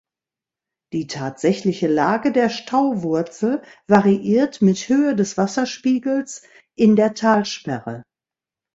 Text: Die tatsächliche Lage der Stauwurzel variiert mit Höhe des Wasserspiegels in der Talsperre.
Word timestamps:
Die 0.93 1.05
tatsächliche 1.05 1.85
Lage 1.87 2.31
der 2.31 2.49
Stauwurzel 2.49 3.61
variiert 3.85 4.59
mit 4.59 4.89
Höhe 4.89 5.15
des 5.15 5.37
Wasserspiegels 5.37 6.41
in 6.73 6.95
der 6.95 7.13
Talsperre. 7.13 8.01